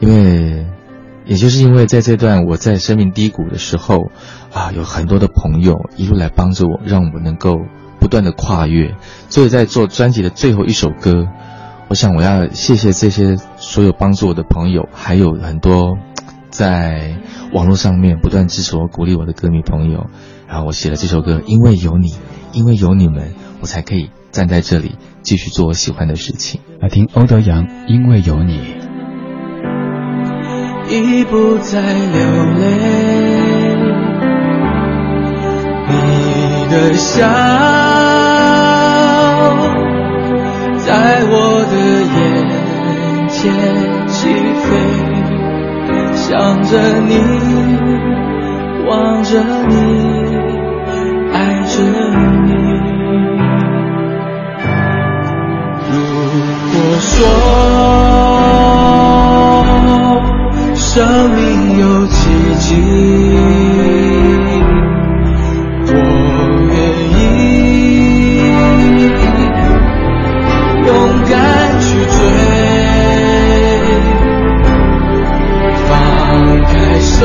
[0.00, 0.66] 因为
[1.24, 4.10] 也就是因为在这段我在生命低谷的时候
[4.52, 7.56] 啊，有很多的朋友一路来帮助我，让我能够
[8.00, 8.94] 不断的跨越。
[9.28, 11.26] 所以在做专辑的最后一首歌，
[11.88, 15.98] 我想我要谢谢这些所有帮助我的朋友，还有很多
[16.48, 17.18] 在
[17.52, 20.06] 网络上面不断支持我、鼓励我的歌迷朋友。
[20.46, 22.14] 然后我写了这首歌，因为有你，
[22.52, 26.62] 因为有你们，我才可以站在这里继续做我喜欢的事情。
[26.80, 28.87] 来听欧德阳，因为有你。
[30.90, 32.18] 已不再流
[32.54, 32.64] 泪，
[35.86, 35.92] 你
[36.70, 37.26] 的笑
[40.78, 40.88] 在
[41.28, 41.32] 我
[41.70, 41.76] 的
[42.16, 42.18] 眼
[43.28, 43.36] 前
[44.06, 44.16] 起
[44.64, 44.66] 飞，
[46.14, 46.26] 想
[46.62, 46.70] 着
[47.06, 47.12] 你，
[48.88, 49.30] 望着
[49.68, 49.74] 你，
[51.34, 51.36] 爱
[51.68, 51.84] 着
[52.46, 52.48] 你。
[55.90, 55.92] 如
[56.72, 58.37] 果说。
[60.90, 62.16] 生命有奇
[62.60, 62.74] 迹，
[65.86, 65.92] 我
[66.72, 66.76] 愿
[67.12, 67.20] 意
[70.86, 70.88] 勇
[71.28, 71.32] 敢
[71.78, 72.18] 去追，
[75.86, 75.90] 放
[76.64, 76.66] 开
[77.00, 77.16] 手，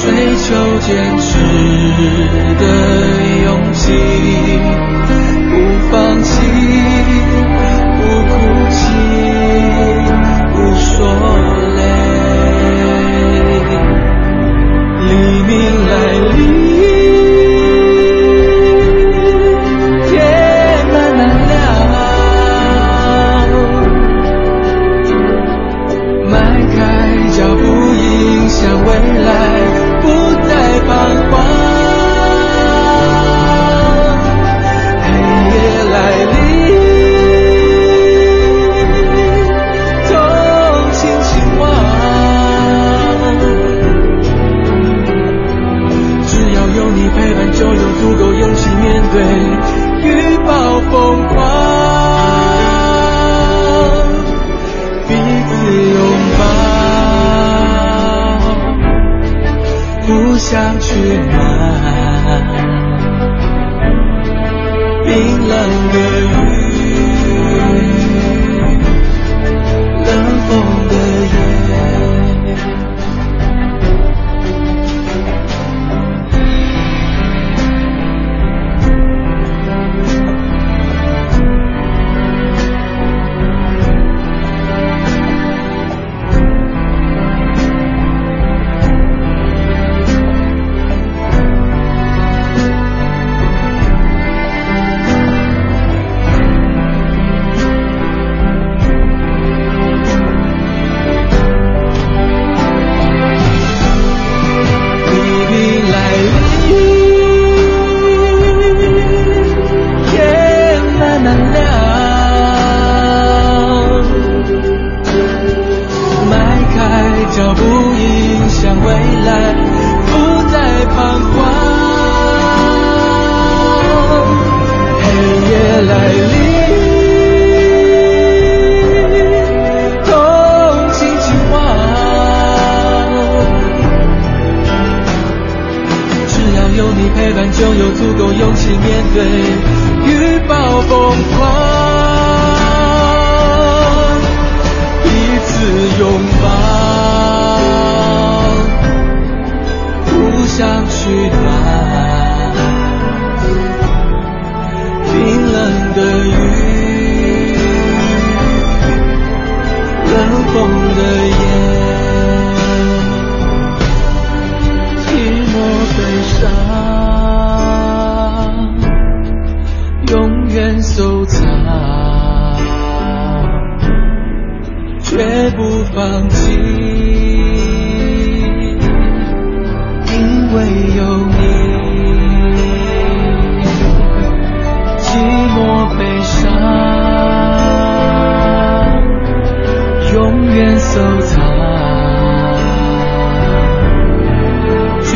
[0.00, 0.02] 追
[0.38, 0.46] 求
[0.80, 1.28] 坚持
[2.58, 2.62] 的
[3.44, 3.92] 勇气，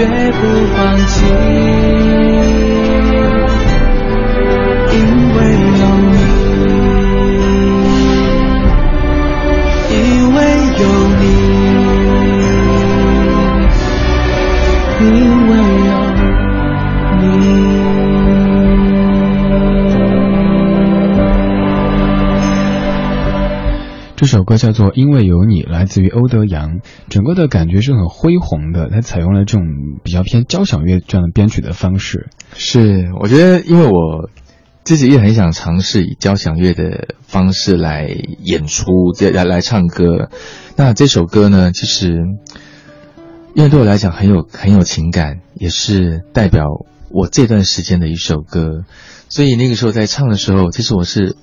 [0.02, 2.01] 绝不放弃，
[24.22, 29.66] 这首歌叫做《因为有你》，来自于欧德阳，整个的感觉是很恢宏的，它采用了这种
[30.04, 32.28] 比较偏交响乐这样的编曲的方式。
[32.54, 34.30] 是，我觉得因为我
[34.84, 40.30] 自己也很想尝试以交响乐的方式来演出，这来来唱歌。
[40.76, 42.12] 那这首歌呢，其实
[43.56, 46.66] 因为对我来讲很有很有情感，也是代表
[47.10, 48.84] 我这段时间的一首歌，
[49.28, 51.34] 所以那个时候在唱的时候，其实我是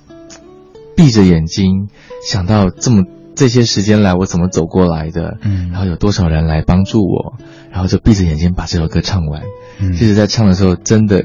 [1.00, 1.88] 闭着眼睛
[2.22, 7.38] 想到这么这些时间来我怎么走过来的，嗯然后有多少人来帮助我，
[7.70, 9.42] 然后就闭着眼睛把这首歌唱完。
[9.80, 11.24] 嗯其实，在唱的时候，真的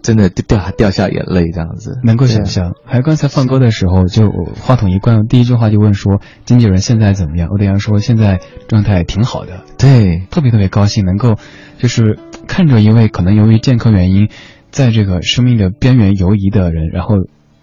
[0.00, 2.72] 真的掉下掉下眼泪这样子，能够想象。
[2.86, 4.30] 还有刚才放歌的时候，就
[4.62, 7.48] 话筒一关，第一句话就问说经纪人现在怎么样？
[7.48, 11.34] 欧德阳说现在状态挺好的，对，特别特别高兴，能够
[11.76, 14.30] 就是看着一位可能由于健康原因，
[14.70, 17.16] 在这个生命的边缘游移的人，然后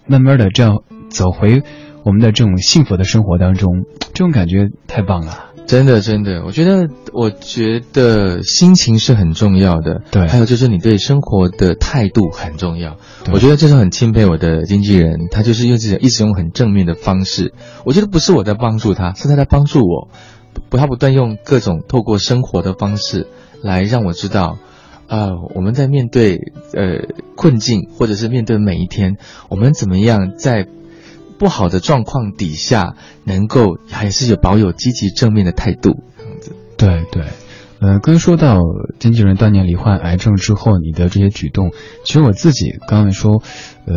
[0.06, 0.76] 慢慢的这样
[1.10, 1.62] 走回
[2.04, 3.84] 我们的这种幸福的生活当中，
[4.14, 5.46] 这种感觉太棒了。
[5.66, 12.96] 真的真的，我觉得我觉得心情是很重要的，对还有就是你对生活的态度很重要。
[13.32, 17.52] 我觉得这是很钦佩我的经纪人，他就是用这种一直用很正面的方式，
[17.84, 20.08] 我觉得不是我在帮助他，是他在帮助我，
[20.70, 23.28] 不，他不断用各种透过生活的方式
[23.62, 24.58] 来让我知道。
[25.06, 26.38] 呃，我们在面对
[26.72, 30.66] 呃困境，或者是面对每一天，我们怎么样在
[31.40, 36.52] 不好的状况底下，能够还是有保有积极正面的态度，这样子。
[36.76, 37.24] 对对，
[37.80, 38.60] 呃，刚说到
[38.98, 41.72] 经纪人当年罹患癌症之后，你的这些举动，
[42.04, 43.42] 其实我自己刚才说，
[43.86, 43.94] 呃，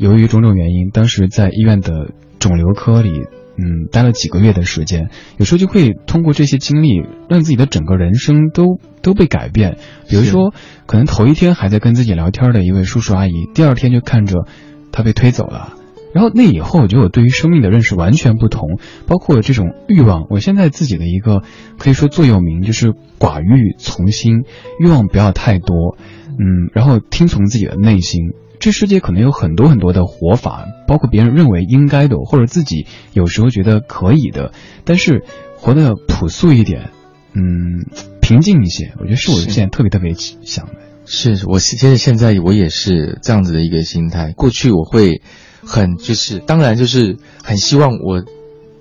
[0.00, 3.10] 由于种种原因，当时在医院的肿瘤科里，
[3.58, 9.76] 嗯，待了几个月的时间，有时候就会通过这些经历，让自己的整个人生都都被改变。
[10.08, 10.54] 比如说，
[10.86, 14.46] 可能头一天还在跟自己聊天的一位叔叔阿姨，第二天就看着
[14.92, 15.72] 他被推走了。
[16.16, 20.24] 然后那以后，我觉得我对于生命的认识完全不同，包括这种欲望。
[20.30, 21.42] 我现在自己的一个
[21.76, 24.44] 可以说座右铭就是寡欲从心，
[24.80, 25.98] 欲望不要太多，
[26.38, 28.30] 嗯，然后听从自己的内心。
[28.58, 34.52] 这世界可能有很多很多的活法，包括别人认为应该的，或者自己有时候觉得可以的，
[34.86, 35.22] 但是
[35.58, 36.92] 活得朴素一点，
[37.34, 37.84] 嗯，
[38.22, 40.72] 平静一些，我觉得是我是现在特别特别想的。
[41.04, 44.32] 是我其实现在我也是这样子的一个心态。
[44.32, 45.20] 过去我会
[45.66, 48.24] 很就是，当然就是很希望我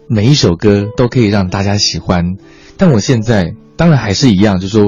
[0.08, 2.36] 每一首歌都可以让大家喜欢，
[2.78, 4.86] 但我现在当然还是一样，就是说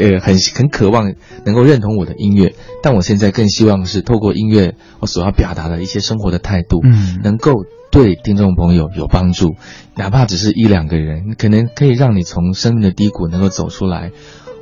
[0.00, 1.14] 呃很很渴望
[1.44, 7.54] 能够认同我的音乐，但我现在更希望是透过音乐我所要表达的一些生活的态度，嗯能够
[7.90, 9.56] 对听众朋友有帮助，
[9.96, 14.12] 哪怕只是一两个人，可能可以让你从生命的低谷能够走出来。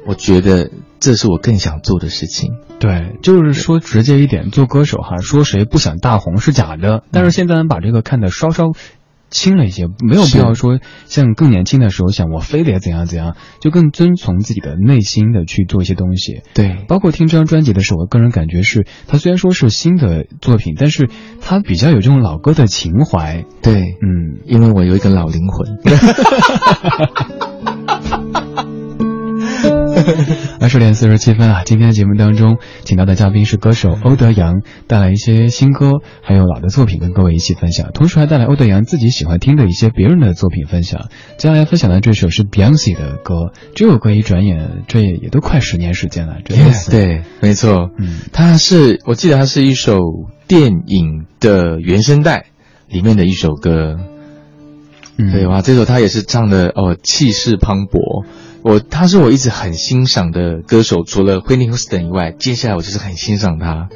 [0.06, 0.70] 我觉得
[1.00, 2.52] 这是我更想做的事情。
[2.78, 8.72] 对，就是说直接一点，做歌手哈，说谁不想大红是假的，但是现在把这个看得稍稍
[9.30, 16.42] 轻了一些，没有必要说像更年轻的时候想我非得怎样怎样，就更遵从自己的内心的去做一些东西。
[16.54, 23.44] 对，包括听这张专辑的时候，我个人感觉是，它虽然说是新的作品，但是它比较有这种老歌的情怀。
[23.60, 25.78] 对，嗯，因为我有一个老灵魂。
[30.60, 31.62] 二十点四十七分啊！
[31.64, 35.92] 今天的节目当中请到的嘉宾是歌手欧德阳，带来一些新歌，
[36.22, 41.08] 还有老的作品跟各位一起分享，同时还带来欧德阳自己喜欢听的一些别人的作品分享。
[41.36, 49.98] 接下来分享的这首是 Beyonce 的歌，这首歌一转眼这也也都快十年时间了，这 Yes，对，没错，嗯，它是我记得它是一首
[50.46, 52.46] 电影的原声带
[52.88, 53.96] 里面的一首歌。
[55.18, 58.24] 嗯对哇，这首他也是唱的哦，气势磅礴。
[58.62, 63.88] 我他是我一直很欣赏的歌手，除了 Whitney Houston 以外，接下来我就是很欣赏他。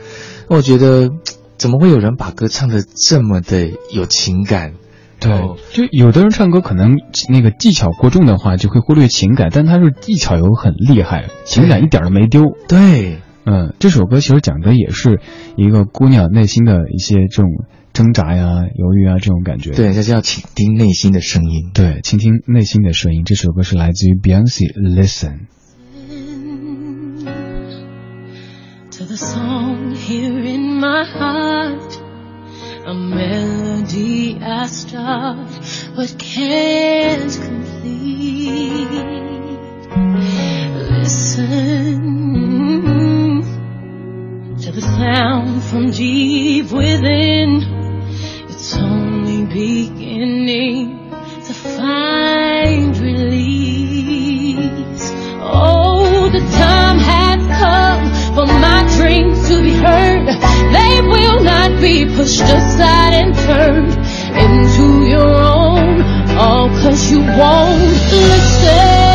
[0.48, 1.10] 我觉得
[1.56, 4.74] 怎么会有人把歌唱的这么的有情感？
[5.20, 6.96] 对哦，就有的人唱歌可能
[7.28, 12.42] 那个技巧过重的话，就会忽略情感，但他是技巧又很厉害，情感一点都没丢。
[12.66, 15.20] 对，嗯，这首歌其实讲的也是
[15.56, 17.50] 一个姑娘内心的一些这种
[17.93, 19.71] 挣扎呀、犹豫啊这种感觉。
[19.71, 21.71] 对，这叫倾听内心的声音。
[21.73, 23.23] 对，倾听内心的声音。
[23.25, 25.47] 这首歌是来自于 Beyonce Listen。
[28.97, 31.99] to the song here in my heart.
[32.87, 35.47] A melody I start
[35.95, 38.87] but can't complete.
[41.03, 42.01] Listen
[44.61, 47.80] to the sound from deep within.
[48.72, 51.10] it's only beginning
[51.44, 54.56] to find release.
[55.42, 60.26] Oh, the time has come for my dreams to be heard.
[60.72, 63.92] They will not be pushed aside and turned
[64.40, 66.00] into your own.
[66.38, 68.10] All cause you won't.
[68.10, 69.11] Listen.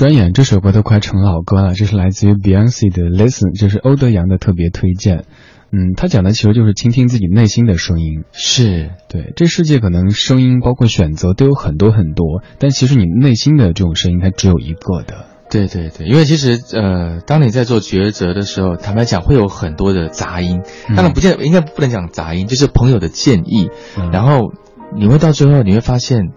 [0.00, 1.74] 转眼，这首歌都快成老歌了。
[1.74, 5.24] 这是来自于 Beyonce 的 Listen，这是欧德阳的特别推荐。
[5.72, 8.24] 嗯，他讲的其实就是倾听自己内心的声音。
[8.32, 15.26] 是对，这世界可能声音包括选择都有很多很多，但其实你内心的这种声音它只有一个的。
[15.50, 24.50] 对对对，因为其实呃，当你在做抉择的时候，坦白讲会有很多的杂音，嗯当然不见应该不能讲杂音，就是朋友的建议，嗯然后
[24.96, 26.30] 你会到最后你会发现，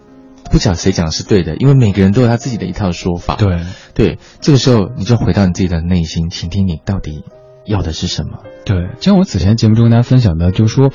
[0.50, 3.36] 不晓得谁讲的是对的，因为每个人都有他自己的一套说法。
[3.36, 3.60] 对，
[3.94, 7.24] 对，这个时候你就回到你自己的内心，倾听你到底
[7.66, 8.44] 要的是什么。
[8.64, 10.90] 对，就像我此前节目中跟大家分享的，就是说，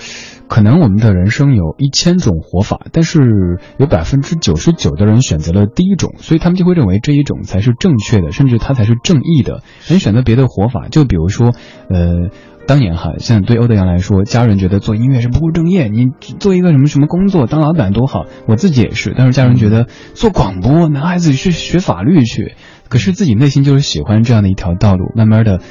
[0.48, 9.62] 可能我们的人生有一千种活法，但是有百分之九十九的人选择了第一种，所以他们就会认为这一种才是正确的，甚至它才是正义的。
[9.88, 11.54] 人选择别的活法，就比如说，
[11.90, 12.30] 呃。
[12.70, 16.06] 当年哈，像对欧德阳来说，家人觉得做音乐是不务正业，你
[16.40, 18.26] 做一个什么什么工作，当老板多好。
[18.46, 22.54] 我自己也是，但是家人觉得做广播，男孩子去学法律去。
[22.88, 25.62] 可是自己内心就是喜欢这样的一条道路，慢慢的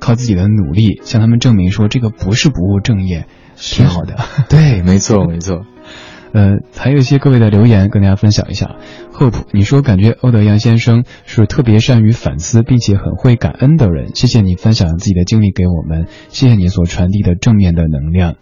[0.00, 4.16] 靠自己的努力向他们证明说这个不是不务正业，挺好的。
[4.48, 5.64] 对，没错没错。
[6.32, 8.76] 呃，还有一些各位的留言跟大家分享一下。
[9.12, 14.14] Hope，你说感觉欧德阳先生是特别善于反思，并且很会感恩的人。
[14.14, 18.34] 谢谢你分享自己的经历给我们，谢谢你所传递的正面的能量。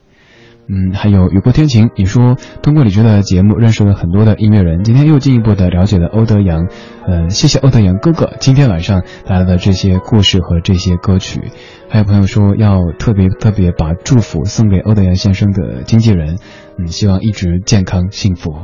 [0.69, 6.67] 嗯，还有雨过天晴，你说通过李哲的节目认识了很多的音乐人，今天又进一步的了解了欧德阳，
[7.07, 11.41] 呃，谢谢欧德阳哥哥今天晚上带来的这些故事和这些歌曲。
[11.89, 16.39] 还有朋友说要特别特别把祝福送给欧德阳先生的经纪人，
[16.79, 18.55] 嗯，希望一直健康幸福。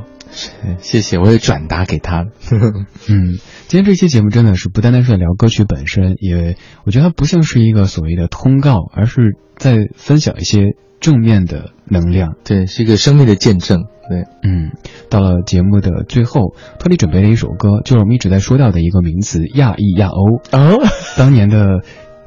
[0.79, 2.25] 谢谢，我也转达给他。
[3.09, 3.37] 嗯，
[3.69, 12.37] 今天这期节目真的是不单单是聊歌曲本身，也我觉得它不像是一个所谓的通告，而是在分享一些正面的能量。
[12.45, 13.85] 对，是一个生命的见证。
[14.09, 14.73] 对，嗯，
[15.11, 20.37] 到了节目的最后，托尼准备了一首歌，就是我们一直在说到的一个名词——亚裔亚欧。
[20.51, 20.83] 哦，
[21.19, 21.83] 当年的，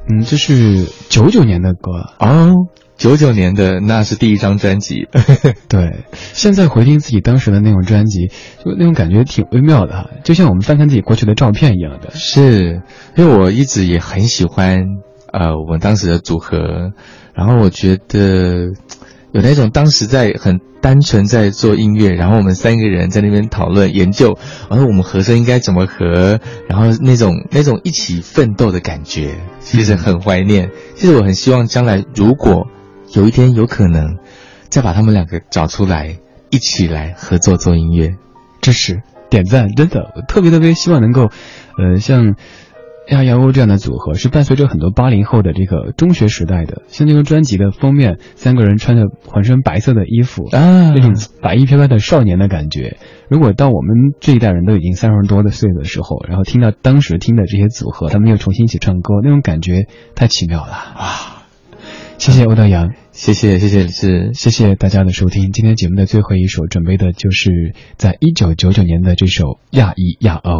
[0.08, 2.54] 嗯，这是九九年的歌哦。
[2.96, 5.06] 九九年的那是第一张专辑，
[5.68, 6.04] 对。
[6.32, 8.28] 现在回听自己当时的那种专辑，
[8.64, 12.10] 就那种感觉挺微妙的哈，就像我们翻看自己过去的照片一样的。
[12.12, 12.82] 是，
[13.16, 14.78] 因为我一直也很喜欢，
[15.30, 16.92] 呃，我们当时的组合，
[17.34, 18.70] 然后我觉得
[19.32, 24.38] 有那种当时在很单纯在做音乐，然后我们三个人在那边讨论研究，
[24.70, 30.70] 然后我们和声应该怎么和，然后那种那种一起奋斗的感觉，其实很怀念。
[30.94, 32.68] 其实我很希望将来如果。
[33.14, 34.18] 有一天有可能，
[34.68, 36.18] 再把他们两个找出来，
[36.50, 38.16] 一起来合作做音乐，
[38.60, 41.30] 支持点赞，真的我特别特别希望能够，
[41.78, 42.34] 呃，像
[43.08, 52.96] 亚亚欧这样的组合，是伴随着很多八零后的这个中学时代的，像这个专辑的封面，三个人穿着浑身白色的衣服啊，那种白衣飘飘的少年的感觉。
[53.28, 59.86] 如果到我们这一代人都已经三十多的岁的时候，然后听到当时听的这些组合，他们又重新一起唱歌，那种感觉
[60.16, 61.35] 太奇妙了啊！
[62.18, 65.52] 谢谢欧德阳，谢谢谢谢是谢谢大家的收听。
[65.52, 70.50] 今天节目的最后一首准备的就是在一九九九年的这首《亚裔亚欧》。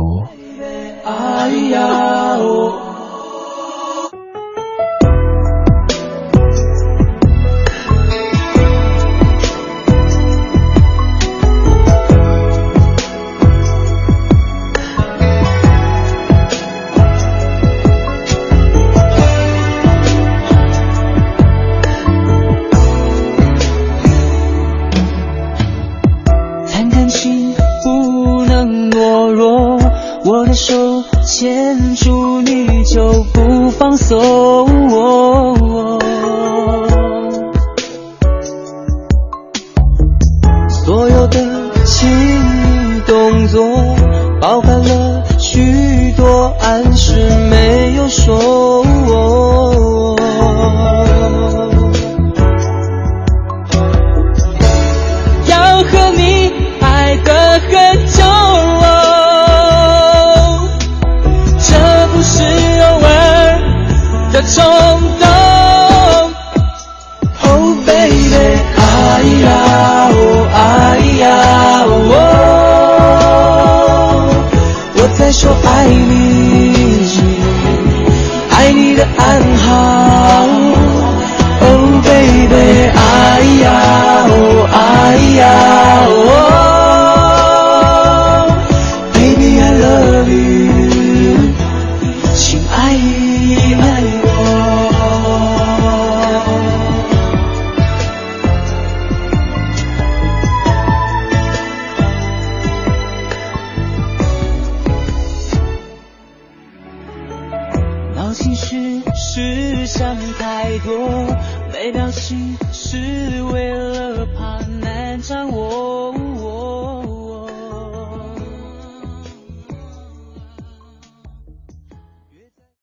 [30.57, 35.26] 手牵住你就不放松，